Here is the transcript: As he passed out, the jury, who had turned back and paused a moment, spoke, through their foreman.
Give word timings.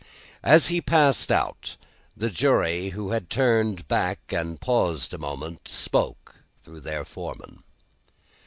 As 0.41 0.69
he 0.69 0.81
passed 0.81 1.31
out, 1.31 1.75
the 2.17 2.31
jury, 2.31 2.89
who 2.89 3.11
had 3.11 3.29
turned 3.29 3.87
back 3.87 4.17
and 4.33 4.59
paused 4.59 5.13
a 5.13 5.19
moment, 5.19 5.67
spoke, 5.67 6.37
through 6.63 6.81
their 6.81 7.05
foreman. 7.05 7.61